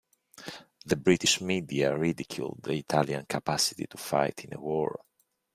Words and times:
The 0.83 0.95
British 0.95 1.41
media 1.41 1.95
ridiculed 1.95 2.61
the 2.63 2.71
Italian 2.73 3.23
capacity 3.27 3.85
to 3.85 3.97
fight 3.99 4.43
in 4.45 4.51
a 4.55 4.59
war. 4.59 5.03